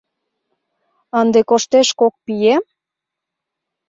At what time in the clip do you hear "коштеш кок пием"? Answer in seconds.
1.49-2.63